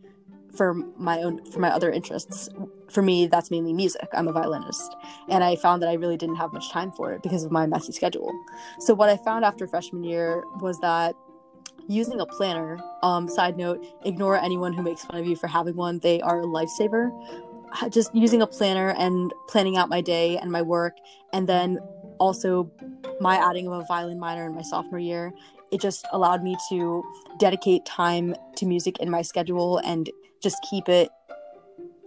for 0.57 0.75
my 0.97 1.23
own 1.23 1.45
for 1.51 1.61
my 1.61 1.71
other 1.71 1.93
interests 1.93 2.49
for 2.89 3.03
me 3.03 3.27
that's 3.27 3.51
mainly 3.51 3.73
music 3.73 4.09
i'm 4.15 4.29
a 4.29 4.33
violinist 4.33 4.97
and 5.29 5.45
i 5.45 5.55
found 5.55 5.83
that 5.83 5.91
i 5.91 5.93
really 5.93 6.17
didn't 6.17 6.37
have 6.37 6.53
much 6.55 6.71
time 6.71 6.91
for 6.93 7.13
it 7.13 7.23
because 7.23 7.45
of 7.45 7.53
my 7.53 7.67
messy 7.67 7.93
schedule 7.93 8.33
so 8.81 8.95
what 8.95 9.11
i 9.11 9.17
found 9.19 9.45
after 9.45 9.67
freshman 9.67 10.03
year 10.03 10.43
was 10.61 10.79
that 10.81 11.15
using 11.89 12.21
a 12.21 12.27
planner 12.27 12.79
um, 13.03 13.29
side 13.29 13.57
note 13.57 13.85
ignore 14.05 14.37
anyone 14.37 14.73
who 14.73 14.83
makes 14.83 15.05
fun 15.05 15.19
of 15.19 15.27
you 15.27 15.35
for 15.35 15.47
having 15.47 15.75
one. 15.75 15.99
They 15.99 16.21
are 16.21 16.41
a 16.41 16.45
lifesaver. 16.45 17.11
Just 17.91 18.15
using 18.15 18.41
a 18.41 18.47
planner 18.47 18.95
and 18.99 19.33
planning 19.49 19.77
out 19.77 19.89
my 19.89 20.01
day 20.01 20.39
and 20.39 20.51
my 20.51 20.63
work 20.63 20.95
and 21.33 21.47
then 21.49 21.79
also 22.19 22.71
my 23.21 23.37
adding 23.37 23.67
of 23.67 23.73
a 23.75 23.85
violin 23.87 24.19
minor 24.19 24.47
in 24.47 24.55
my 24.55 24.63
sophomore 24.63 25.01
year. 25.01 25.33
It 25.71 25.81
just 25.81 26.07
allowed 26.13 26.43
me 26.43 26.57
to 26.71 27.05
dedicate 27.39 27.85
time 27.85 28.35
to 28.57 28.67
music 28.67 28.99
in 29.01 29.11
my 29.11 29.23
schedule 29.23 29.79
and 29.79 30.09
just 30.41 30.57
keep 30.71 30.89
it 30.89 31.11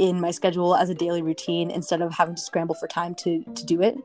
in 0.02 0.20
my 0.20 0.32
schedule 0.32 0.76
as 0.76 0.90
a 0.90 0.96
daily 0.96 1.22
routine 1.22 1.70
instead 1.70 2.02
of 2.02 2.12
having 2.12 2.34
to 2.34 2.42
scramble 2.42 2.74
for 2.74 2.88
time 2.88 3.14
to 3.14 3.44
to 3.44 3.66
do 3.66 3.82
it. 3.82 3.96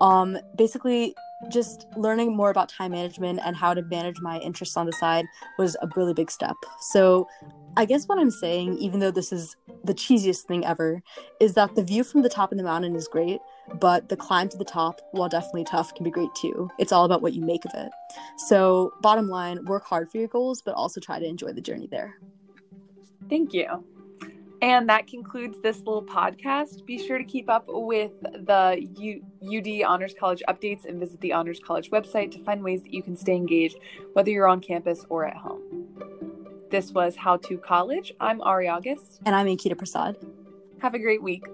Um, 0.00 0.36
basically, 0.56 1.14
just 1.48 1.86
learning 1.96 2.36
more 2.36 2.50
about 2.50 2.68
time 2.68 2.90
management 2.90 3.38
and 3.44 3.54
how 3.56 3.72
to 3.72 3.82
manage 3.82 4.20
my 4.20 4.40
interests 4.40 4.76
on 4.76 4.86
the 4.86 4.92
side 4.92 5.24
was 5.56 5.76
a 5.80 5.88
really 5.94 6.14
big 6.14 6.32
step. 6.32 6.56
So, 6.80 7.28
I 7.76 7.84
guess 7.84 8.08
what 8.08 8.18
I'm 8.18 8.30
saying, 8.30 8.78
even 8.78 8.98
though 8.98 9.12
this 9.12 9.32
is 9.32 9.54
the 9.84 9.94
cheesiest 9.94 10.42
thing 10.48 10.64
ever, 10.66 11.00
is 11.38 11.54
that 11.54 11.76
the 11.76 11.84
view 11.84 12.02
from 12.02 12.22
the 12.22 12.28
top 12.28 12.50
of 12.50 12.58
the 12.58 12.64
mountain 12.64 12.96
is 12.96 13.06
great, 13.06 13.38
but 13.78 14.08
the 14.08 14.16
climb 14.16 14.48
to 14.48 14.56
the 14.56 14.64
top, 14.64 15.00
while 15.12 15.28
definitely 15.28 15.64
tough, 15.64 15.94
can 15.94 16.02
be 16.02 16.10
great 16.10 16.34
too. 16.34 16.68
It's 16.78 16.90
all 16.90 17.04
about 17.04 17.22
what 17.22 17.34
you 17.34 17.42
make 17.42 17.64
of 17.64 17.72
it. 17.74 17.92
So, 18.36 18.92
bottom 19.00 19.28
line, 19.28 19.64
work 19.66 19.84
hard 19.84 20.10
for 20.10 20.18
your 20.18 20.28
goals, 20.28 20.60
but 20.60 20.74
also 20.74 21.00
try 21.00 21.20
to 21.20 21.26
enjoy 21.26 21.52
the 21.52 21.60
journey 21.60 21.86
there. 21.88 22.16
Thank 23.28 23.52
you. 23.54 23.84
And 24.66 24.88
that 24.88 25.06
concludes 25.06 25.60
this 25.60 25.78
little 25.78 26.02
podcast. 26.02 26.84
Be 26.84 26.98
sure 26.98 27.18
to 27.18 27.24
keep 27.24 27.48
up 27.48 27.66
with 27.68 28.10
the 28.20 28.84
U- 28.98 29.24
UD 29.40 29.88
Honors 29.88 30.12
College 30.18 30.42
updates 30.48 30.86
and 30.86 30.98
visit 30.98 31.20
the 31.20 31.32
Honors 31.32 31.60
College 31.64 31.92
website 31.92 32.32
to 32.32 32.42
find 32.42 32.64
ways 32.64 32.82
that 32.82 32.92
you 32.92 33.00
can 33.00 33.16
stay 33.16 33.36
engaged, 33.36 33.76
whether 34.14 34.28
you're 34.28 34.48
on 34.48 34.60
campus 34.60 35.06
or 35.08 35.24
at 35.24 35.36
home. 35.36 35.62
This 36.68 36.90
was 36.90 37.14
How 37.14 37.36
to 37.36 37.58
College. 37.58 38.12
I'm 38.18 38.40
Ari 38.40 38.66
August. 38.66 39.20
And 39.24 39.36
I'm 39.36 39.46
Ankita 39.46 39.78
Prasad. 39.78 40.16
Have 40.80 40.94
a 40.94 40.98
great 40.98 41.22
week. 41.22 41.44